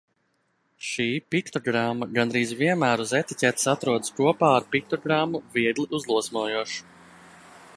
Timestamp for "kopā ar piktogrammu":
4.21-5.43